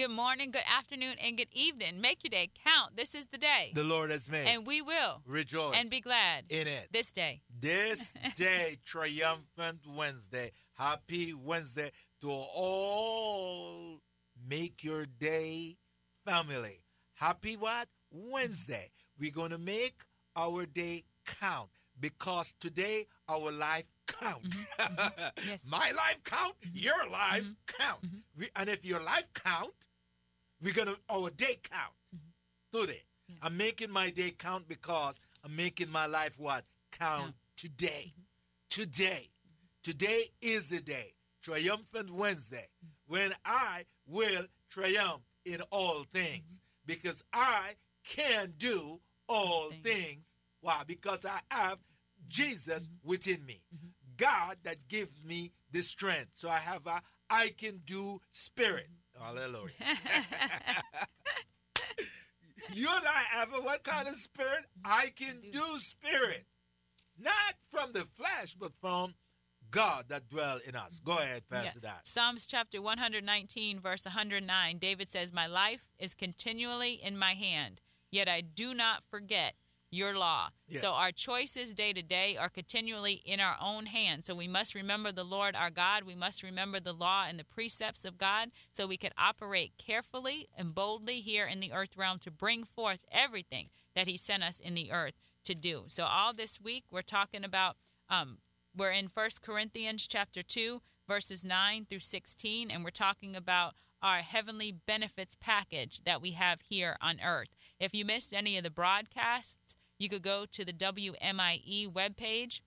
[0.00, 2.00] Good morning, good afternoon, and good evening.
[2.00, 2.96] Make your day count.
[2.96, 4.46] This is the day the Lord has made.
[4.46, 6.88] and we will rejoice and be glad in it.
[6.90, 7.42] this day.
[7.60, 10.52] This day, triumphant Wednesday.
[10.78, 11.90] Happy Wednesday
[12.22, 14.00] to all.
[14.48, 15.76] Make your day
[16.24, 16.80] family.
[17.16, 17.86] Happy what?
[18.10, 18.88] Wednesday.
[19.18, 20.00] We're going to make
[20.34, 21.68] our day count
[22.00, 24.48] because today our life count.
[24.48, 25.20] Mm-hmm.
[25.46, 25.66] Yes.
[25.70, 27.82] My life count, your life Mm-hmm.
[27.84, 28.00] count.
[28.38, 29.74] We, and if your life count,
[30.62, 31.94] we're going to our day count.
[32.14, 32.80] Mm-hmm.
[32.80, 33.02] Today.
[33.42, 36.64] I'm making my day count because I'm making my life what?
[36.92, 37.34] Count Count.
[37.56, 38.12] today.
[38.12, 38.82] Mm-hmm.
[38.82, 39.28] Today.
[39.28, 39.90] Mm-hmm.
[39.90, 41.14] Today is the day.
[41.42, 42.68] Triumphant Wednesday.
[42.84, 43.14] Mm-hmm.
[43.14, 46.60] When I will triumph in all things.
[46.86, 49.82] Because I can do all things.
[49.82, 50.36] things.
[50.60, 50.82] Why?
[50.86, 51.78] Because I have
[52.28, 53.62] Jesus within me.
[54.16, 56.30] God that gives me the strength.
[56.32, 57.00] So I have a
[57.30, 58.88] I can do spirit.
[59.20, 59.72] Hallelujah.
[62.72, 64.64] you and I have a what kind of spirit?
[64.84, 66.46] I can do spirit.
[67.18, 69.14] Not from the flesh, but from
[69.70, 71.00] God that dwell in us.
[71.04, 71.90] Go ahead, Pastor Yeah.
[71.90, 72.06] Dot.
[72.06, 78.28] Psalms chapter 119, verse 109, David says, My life is continually in my hand, yet
[78.28, 79.54] I do not forget
[79.90, 80.48] your law.
[80.68, 80.80] Yeah.
[80.80, 84.26] So our choices day to day are continually in our own hands.
[84.26, 86.04] So we must remember the Lord our God.
[86.04, 90.48] We must remember the law and the precepts of God so we can operate carefully
[90.56, 94.60] and boldly here in the earth realm to bring forth everything that He sent us
[94.60, 95.84] in the earth to do.
[95.88, 97.76] So all this week we're talking about
[98.08, 98.38] um,
[98.76, 104.18] we're in First Corinthians chapter 2 verses 9 through 16 and we're talking about our
[104.18, 107.54] heavenly benefits package that we have here on earth.
[107.78, 112.60] If you missed any of the broadcasts, you could go to the WMIE webpage.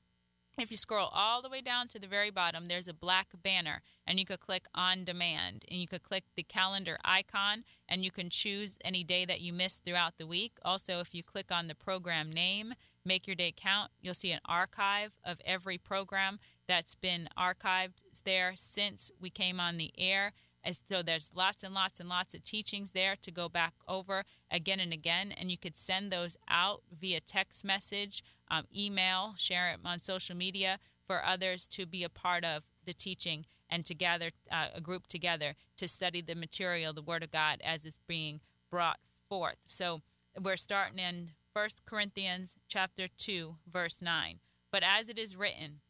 [0.55, 3.81] If you scroll all the way down to the very bottom, there's a black banner,
[4.05, 8.11] and you could click on demand, and you could click the calendar icon, and you
[8.11, 10.59] can choose any day that you missed throughout the week.
[10.63, 14.41] Also, if you click on the program name, Make Your Day Count, you'll see an
[14.45, 20.33] archive of every program that's been archived there since we came on the air.
[20.63, 24.23] And so there's lots and lots and lots of teachings there to go back over
[24.49, 29.71] again and again, and you could send those out via text message, um, email, share
[29.71, 33.93] it on social media for others to be a part of the teaching and to
[33.93, 37.99] gather uh, a group together to study the material, the Word of God, as it's
[38.07, 39.57] being brought forth.
[39.65, 40.01] So
[40.41, 44.39] we're starting in 1 Corinthians chapter 2, verse 9.
[44.71, 45.81] But as it is written,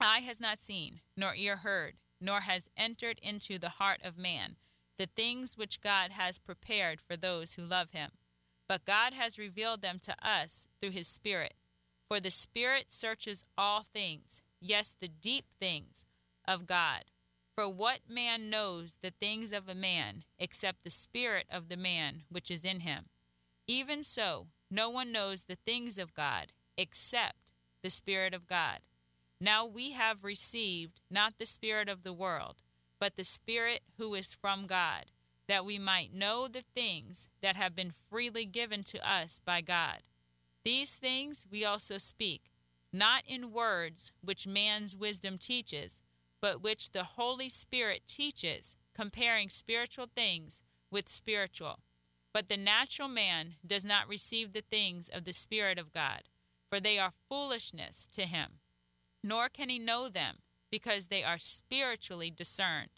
[0.00, 4.56] Eye has not seen, nor ear heard, nor has entered into the heart of man
[4.98, 8.10] the things which God has prepared for those who love him.
[8.68, 11.54] But God has revealed them to us through his Spirit.
[12.08, 16.04] For the Spirit searches all things, yes, the deep things
[16.46, 17.04] of God.
[17.54, 22.22] For what man knows the things of a man except the Spirit of the man
[22.28, 23.06] which is in him?
[23.66, 27.52] Even so, no one knows the things of God except
[27.82, 28.78] the Spirit of God.
[29.40, 32.56] Now we have received not the Spirit of the world,
[32.98, 35.06] but the Spirit who is from God,
[35.46, 40.02] that we might know the things that have been freely given to us by God.
[40.64, 42.50] These things we also speak,
[42.92, 46.02] not in words which man's wisdom teaches,
[46.40, 51.78] but which the Holy Spirit teaches, comparing spiritual things with spiritual.
[52.32, 56.22] But the natural man does not receive the things of the Spirit of God,
[56.68, 58.58] for they are foolishness to him
[59.22, 60.38] nor can he know them,
[60.70, 62.90] because they are spiritually discerned.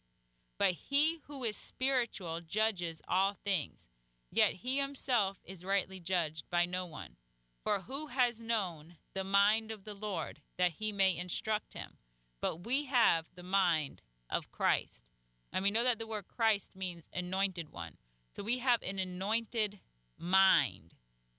[0.58, 3.88] But he who is spiritual judges all things,
[4.31, 7.16] yet he himself is rightly judged by no one.
[7.64, 11.98] For who has known the mind of the Lord that he may instruct him?
[12.41, 15.05] But we have the mind of Christ.
[15.52, 17.94] And we know that the word Christ means anointed one.
[18.32, 19.81] So we have an anointed
[20.19, 20.94] mind.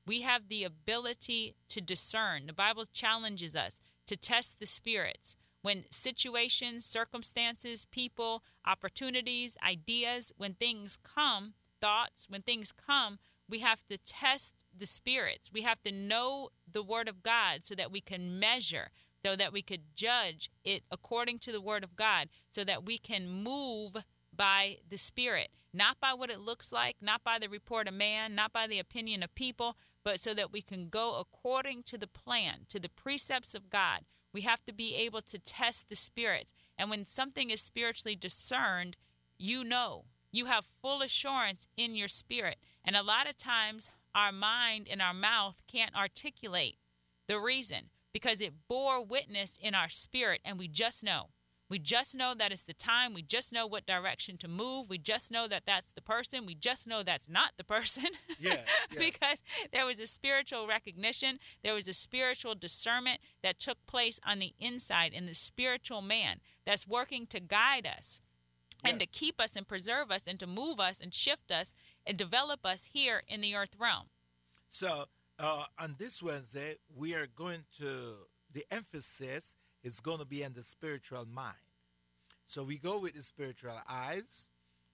[0.05, 2.45] We have the ability to discern.
[2.47, 5.35] The Bible challenges us to test the spirits.
[5.61, 13.85] When situations, circumstances, people, opportunities, ideas, when things come, thoughts, when things come, we have
[13.89, 15.51] to test the spirits.
[15.53, 18.89] We have to know the Word of God so that we can measure,
[19.23, 22.97] so that we could judge it according to the Word of God, so that we
[22.97, 23.97] can move
[24.35, 28.33] by the Spirit, not by what it looks like, not by the report of man,
[28.33, 32.07] not by the opinion of people, but so that we can go according to the
[32.07, 34.01] plan, to the precepts of God.
[34.33, 36.53] We have to be able to test the spirits.
[36.77, 38.97] And when something is spiritually discerned,
[39.37, 40.05] you know.
[40.31, 42.57] You have full assurance in your spirit.
[42.85, 46.77] And a lot of times, our mind and our mouth can't articulate
[47.27, 51.29] the reason because it bore witness in our spirit, and we just know.
[51.71, 53.13] We just know that it's the time.
[53.13, 54.89] We just know what direction to move.
[54.89, 56.45] We just know that that's the person.
[56.45, 58.03] We just know that's not the person.
[58.39, 58.97] Yeah, yes.
[58.97, 59.41] because
[59.71, 64.53] there was a spiritual recognition, there was a spiritual discernment that took place on the
[64.59, 68.19] inside in the spiritual man that's working to guide us
[68.83, 71.71] and to keep us and preserve us and to move us and shift us
[72.05, 74.05] and develop us here in the earth realm.
[74.67, 75.05] So
[75.37, 78.15] uh, on this Wednesday, we are going to
[78.51, 81.55] the emphasis is going to be in the spiritual mind.
[82.45, 84.49] So we go with the spiritual eyes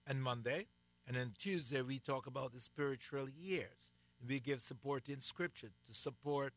[0.08, 0.66] on Monday,
[1.06, 3.92] and then Tuesday we talk about the spiritual ears.
[4.26, 6.52] We give support in Scripture to support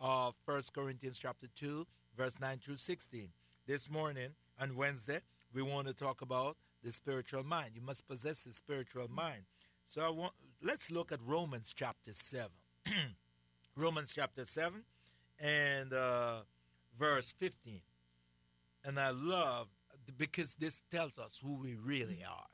[0.00, 1.86] uh, 1 Corinthians chapter two,
[2.16, 3.28] verse nine through sixteen.
[3.66, 4.30] This morning
[4.60, 5.20] on Wednesday,
[5.54, 7.70] we want to talk about the spiritual mind.
[7.74, 9.42] You must possess the spiritual mind.
[9.82, 12.52] So I want let's look at Romans chapter seven.
[13.78, 14.84] Romans chapter 7
[15.38, 16.40] and uh,
[16.98, 17.80] verse 15.
[18.84, 19.68] And I love
[20.16, 22.46] because this tells us who we really are.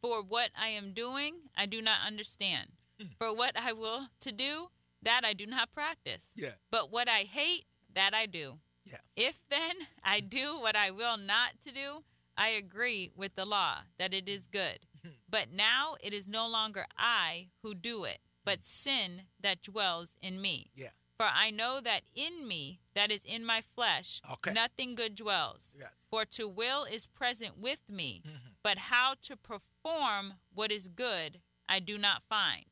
[0.00, 2.70] For what I am doing, I do not understand.
[3.00, 3.08] Hmm.
[3.18, 4.68] For what I will to do,
[5.02, 6.32] that I do not practice.
[6.36, 6.52] Yeah.
[6.70, 7.64] But what I hate,
[7.94, 8.58] that I do.
[8.84, 8.98] Yeah.
[9.16, 12.04] If then I do what I will not to do,
[12.36, 14.80] I agree with the law that it is good.
[15.28, 20.40] but now it is no longer I who do it, but sin that dwells in
[20.40, 20.70] me.
[20.74, 20.88] Yeah.
[21.18, 24.52] For I know that in me, that is in my flesh, Okay.
[24.52, 25.74] nothing good dwells.
[25.76, 26.06] Yes.
[26.08, 28.54] For to will is present with me, Mhm.
[28.62, 32.66] but how to perform what is good I do not find.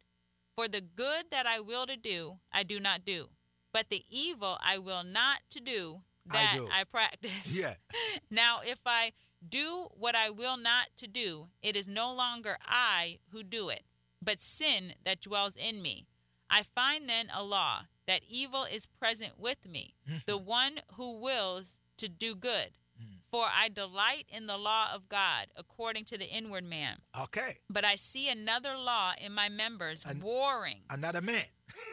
[0.54, 3.30] For the good that I will to do, I do not do.
[3.72, 6.70] But the evil I will not to do, I that do.
[6.70, 7.56] I, practice.
[7.56, 7.74] Yeah.
[8.30, 9.12] Now, if I
[9.46, 13.84] do what I will not to do, it is no longer I who do it,
[14.22, 16.06] but sin that dwells in me.
[16.48, 19.94] I find then a law that evil is present with me,
[20.26, 22.70] the one who wills to do good.
[22.98, 23.16] Hmm.
[23.30, 26.98] For I delight in the law of God according to the inward man.
[27.20, 27.58] Okay.
[27.68, 31.44] But I see another law in my members An- warring, Another man.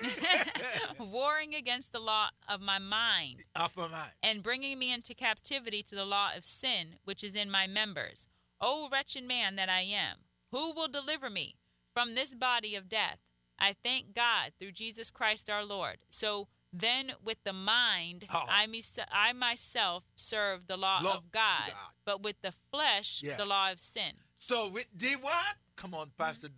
[1.00, 4.12] warring against the law of my mind Off my mind.
[4.21, 8.27] and bringing me into captivity to the law of sin which is in my members.
[8.62, 10.18] O wretched man that I am,
[10.51, 11.56] who will deliver me
[11.94, 13.18] from this body of death?
[13.63, 15.98] I thank God through Jesus Christ our Lord.
[16.10, 18.44] So then, with the mind, Oh.
[18.50, 18.68] I,
[19.12, 21.92] I myself serve the law Law of God, God.
[22.04, 23.38] but with the flesh, Yeah.
[23.38, 24.13] the law of sin.
[24.39, 25.56] So with the what?
[25.77, 26.50] Come on, Pastor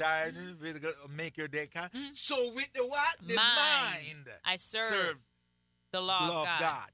[0.79, 1.93] gonna make your day count.
[1.93, 2.17] Mhm.
[2.17, 3.17] So with the what?
[3.21, 4.25] The Mind.
[4.25, 4.29] mind.
[4.43, 5.19] I serve,
[5.91, 6.55] the law, law of God.
[6.55, 6.91] of God.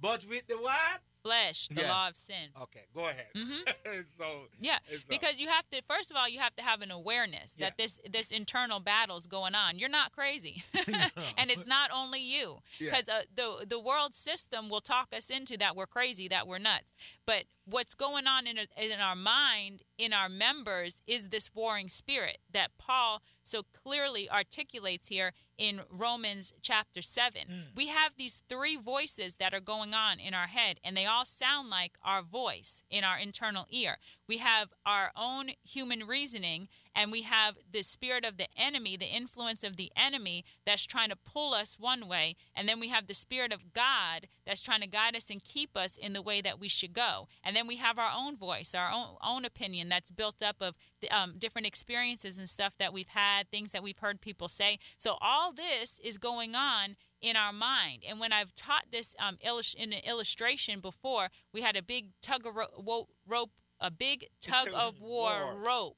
[0.00, 1.00] But with the what?
[1.24, 1.90] Flesh, the Yeah.
[1.90, 2.50] law of sin.
[2.64, 3.28] Okay, go ahead.
[3.34, 4.00] Mm-hmm.
[4.16, 6.90] so Yeah, uh, because you have to first of all you have to have an
[6.90, 7.66] awareness Yeah.
[7.70, 9.78] that this this internal battle's going on.
[9.78, 10.62] You're not crazy,
[11.38, 12.58] and it's not only you.
[12.78, 12.90] Yeah.
[12.90, 16.58] Because uh, the the world system will talk us into that we're crazy, that we're
[16.58, 16.92] nuts.
[17.26, 22.38] But what's going on in in our mind, in our members, is this warring spirit
[22.52, 27.42] that Paul so clearly articulates here in Romans chapter seven.
[27.50, 27.62] Mm.
[27.76, 31.24] We have these three voices that are going on in our head, and they all
[31.24, 33.98] sound like our voice in our internal ear.
[34.28, 39.06] We have our own human reasoning, and we have the spirit of the enemy, the
[39.06, 43.06] influence of the enemy that's trying to pull us one way, and then we have
[43.06, 46.40] the spirit of God that's trying to guide us and keep us in the way
[46.40, 47.28] that we should go.
[47.42, 50.74] And then we have our own voice, our own own opinion that's built up of
[51.00, 54.78] the, um, different experiences and stuff that we've had, things that we've heard people say.
[54.96, 58.02] So all this is going on in our mind.
[58.08, 59.38] And when I've taught this um,
[59.76, 64.68] in an illustration before, we had a big tug of ro- rope, a big tug
[64.74, 65.62] of war War.
[65.64, 65.96] rope.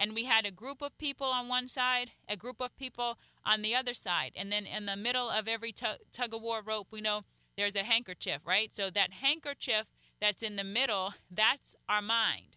[0.00, 3.62] And we had a group of people on one side, a group of people on
[3.62, 4.30] the other side.
[4.36, 7.22] And then in the middle of every tu- tug of war rope, we know
[7.56, 8.72] there's a handkerchief, right?
[8.72, 9.90] So that handkerchief
[10.20, 12.56] that's in the middle, that's our mind.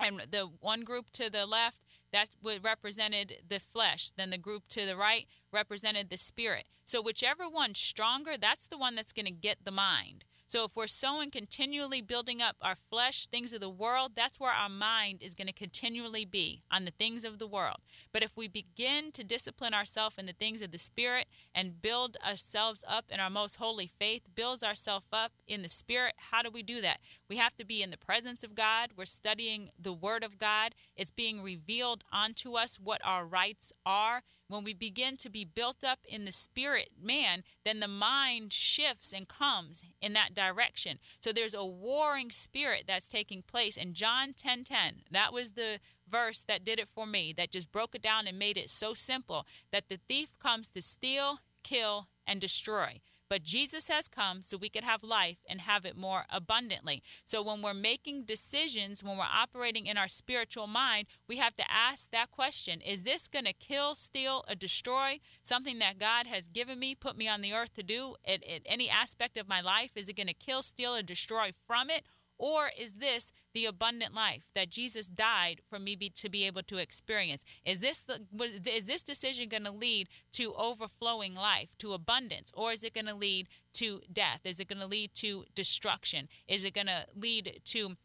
[0.00, 1.78] And the one group to the left,
[2.14, 4.12] that would represented the flesh.
[4.16, 6.66] Then the group to the right represented the spirit.
[6.84, 10.24] So whichever one's stronger, that's the one that's going to get the mind.
[10.46, 14.52] So if we're sowing continually building up our flesh, things of the world, that's where
[14.52, 17.78] our mind is going to continually be on the things of the world.
[18.12, 22.16] But if we begin to discipline ourselves in the things of the spirit and build
[22.24, 26.50] ourselves up in our most holy faith, builds ourselves up in the spirit, how do
[26.50, 27.00] we do that?
[27.28, 28.90] We have to be in the presence of God.
[28.96, 30.74] We're studying the word of God.
[30.94, 34.22] It's being revealed unto us what our rights are.
[34.48, 39.12] When we begin to be built up in the spirit man, then the mind shifts
[39.12, 40.98] and comes in that direction.
[41.20, 43.76] So there's a warring spirit that's taking place.
[43.76, 47.72] And John 10 10, that was the verse that did it for me, that just
[47.72, 52.08] broke it down and made it so simple that the thief comes to steal, kill,
[52.26, 53.00] and destroy.
[53.34, 57.02] But Jesus has come so we could have life and have it more abundantly.
[57.24, 61.64] So when we're making decisions, when we're operating in our spiritual mind, we have to
[61.68, 66.46] ask that question Is this going to kill, steal, or destroy something that God has
[66.46, 69.60] given me, put me on the earth to do at, at any aspect of my
[69.60, 69.96] life?
[69.96, 72.04] Is it going to kill, steal, or destroy from it?
[72.44, 76.62] Or is this the abundant life that Jesus died for me be, to be able
[76.64, 77.42] to experience?
[77.64, 78.20] Is this the,
[78.66, 83.06] is this decision going to lead to overflowing life, to abundance, or is it going
[83.06, 84.40] to lead to death?
[84.44, 86.28] Is it going to lead to destruction?
[86.46, 87.96] Is it going to lead to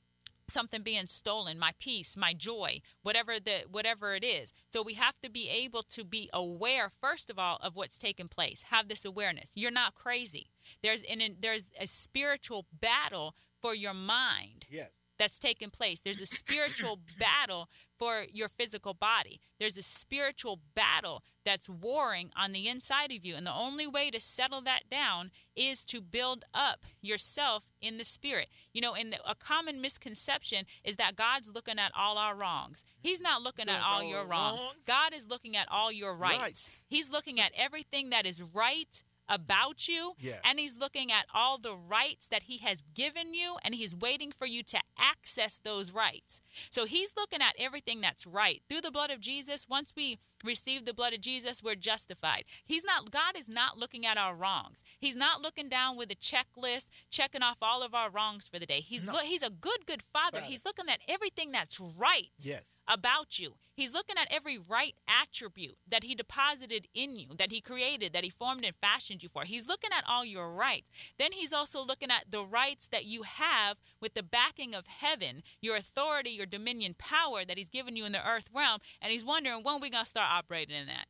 [0.48, 5.14] something being stolen my peace my joy whatever the whatever it is so we have
[5.22, 9.06] to be able to be aware first of all of what's taking place have this
[9.06, 10.48] awareness you're not crazy
[10.82, 11.04] there's
[11.40, 14.66] there's a spiritual battle for your mind.
[14.70, 15.00] Yes.
[15.18, 16.00] That's taking place.
[16.00, 19.42] There's a spiritual battle for your physical body.
[19.60, 23.36] There's a spiritual battle that's warring on the inside of you.
[23.36, 28.06] And the only way to settle that down is to build up yourself in the
[28.06, 28.48] spirit.
[28.74, 32.86] You know, and a common misconception is that God's looking at all our wrongs.
[33.02, 34.62] He's not looking at all your wrongs.
[34.88, 36.40] God is looking at all your rights.
[36.40, 36.86] rights.
[36.90, 40.40] He's looking at everything that is right about you yeah.
[40.44, 44.32] and he's looking at all the rights that he has given you and he's waiting
[44.32, 46.42] for you to access those rights.
[46.70, 48.62] So he's looking at everything that's right.
[48.68, 52.44] Through the blood of Jesus, once we receive the blood of Jesus, we're justified.
[52.66, 54.84] He's not God is not looking at our wrongs.
[55.00, 58.66] He's not looking down with a checklist, checking off all of our wrongs for the
[58.66, 58.82] day.
[58.82, 59.14] He's no.
[59.14, 60.42] lo- he's a good good father.
[60.42, 62.82] He's looking at everything that's right yes.
[62.88, 63.56] about you.
[63.74, 68.24] He's looking at every right attribute that he deposited in you, that he created, that
[68.24, 69.44] he formed and fashioned you for.
[69.44, 70.90] He's looking at all your rights.
[71.18, 75.44] Then he's also looking at the rights that you have with the backing of heaven,
[75.62, 79.24] your authority, your dominion power that he's given you in the earth realm, and he's
[79.24, 81.06] wondering when are we're going to start operating in that.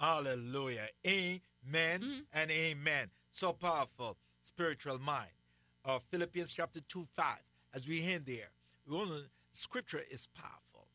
[0.00, 0.88] Hallelujah.
[1.06, 1.40] Amen
[2.00, 2.20] mm-hmm.
[2.34, 3.08] and amen.
[3.30, 4.16] So powerful.
[4.42, 5.30] Spiritual mind.
[5.84, 7.36] Uh, Philippians chapter 2 5.
[7.74, 8.50] As we end there,
[8.86, 10.86] we want to, scripture is powerful.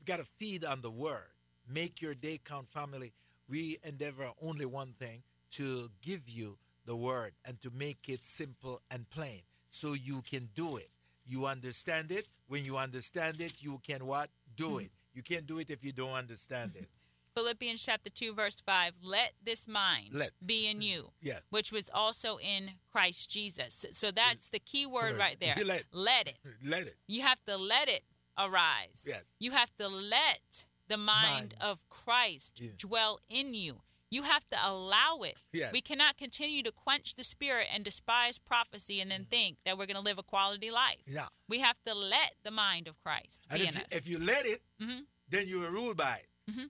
[0.00, 1.30] We got to feed on the word.
[1.72, 3.12] Make your day count, family.
[3.48, 8.80] We endeavor only one thing to give you the word and to make it simple
[8.90, 10.88] and plain so you can do it.
[11.26, 12.26] You understand it.
[12.48, 14.30] When you understand it, you can what?
[14.56, 14.80] Do mm-hmm.
[14.80, 14.90] it.
[15.14, 16.88] You can't do it if you don't understand it.
[17.38, 20.32] Philippians chapter 2 verse 5 let this mind let.
[20.44, 21.40] be in you yes.
[21.50, 23.86] which was also in Christ Jesus.
[23.92, 25.54] So that's the key word right there.
[25.64, 25.84] Let.
[25.92, 26.38] let it.
[26.64, 26.96] Let it.
[27.06, 28.02] You have to let it
[28.36, 29.06] arise.
[29.06, 29.22] Yes.
[29.38, 31.54] You have to let the mind, mind.
[31.60, 32.70] of Christ yeah.
[32.76, 33.82] dwell in you.
[34.10, 35.36] You have to allow it.
[35.52, 35.72] Yes.
[35.72, 39.86] We cannot continue to quench the spirit and despise prophecy and then think that we're
[39.86, 41.02] going to live a quality life.
[41.06, 41.26] Yeah.
[41.48, 43.92] We have to let the mind of Christ and be if in you, us.
[43.92, 45.00] If you let it, mm-hmm.
[45.28, 46.50] then you are ruled by it.
[46.50, 46.66] Mm-hmm.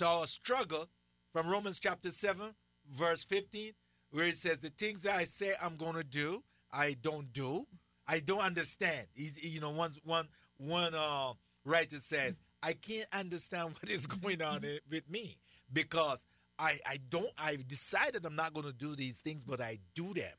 [0.00, 0.88] So our struggle
[1.30, 2.54] from Romans chapter 7,
[2.90, 3.72] verse 15,
[4.12, 6.42] where it says, The things that I say I'm going to do,
[6.72, 7.66] I don't do.
[8.08, 9.08] I don't understand.
[9.12, 10.26] He's, you know, one, one,
[10.56, 11.34] one uh,
[11.66, 15.36] writer says, I can't understand what is going on with me
[15.70, 16.24] because
[16.58, 20.14] I, I don't, I've decided I'm not going to do these things, but I do
[20.14, 20.32] them.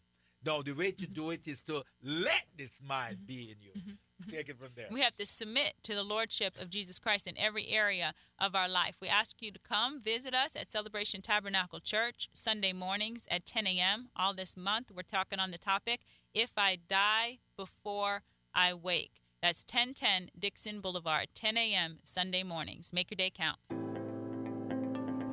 [0.44, 3.94] No, the way to do it is to let this mind be in you.
[4.28, 4.88] Take it from there.
[4.92, 8.70] We have to submit to the Lordship of Jesus Christ in every area of our
[8.70, 8.98] life.
[9.02, 13.68] We ask you to come visit us at Celebration Tabernacle Church Sunday mornings at 10
[13.68, 14.10] a.m.
[14.16, 16.02] All this month, we're talking on the topic
[16.34, 18.24] If I Die Before
[18.54, 19.22] I Wake.
[19.42, 22.00] That's 1010 Dixon Boulevard, 10 a.m.
[22.04, 22.92] Sunday mornings.
[22.94, 23.81] Make your day count.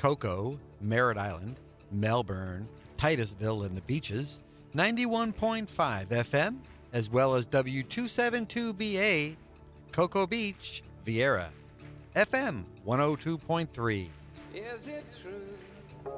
[0.00, 1.56] Cocoa, Merritt Island,
[1.92, 2.66] Melbourne,
[2.96, 4.40] Titusville, and the Beaches,
[4.74, 5.66] 91.5
[6.06, 6.56] FM,
[6.94, 9.36] as well as W272BA,
[9.92, 11.48] Cocoa Beach, Viera,
[12.16, 14.08] FM 102.3.
[14.54, 16.12] Is it true?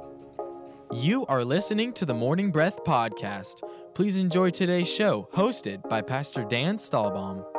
[0.93, 3.69] You are listening to the Morning Breath Podcast.
[3.95, 7.52] Please enjoy today's show, hosted by Pastor Dan Stahlbaum.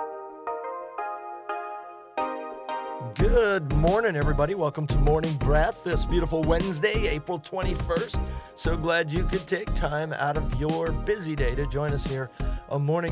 [3.23, 4.53] Good morning, everybody.
[4.53, 8.19] Welcome to Morning Breath this beautiful Wednesday, April 21st.
[8.55, 12.29] So glad you could take time out of your busy day to join us here
[12.67, 13.11] on Morning